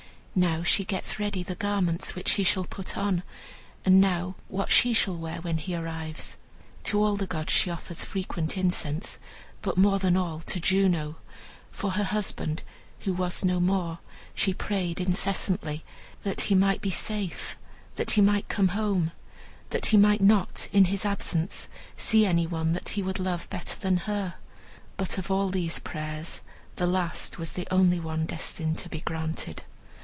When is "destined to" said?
28.25-28.87